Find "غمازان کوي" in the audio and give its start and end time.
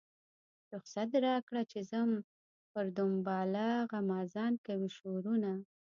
3.91-4.89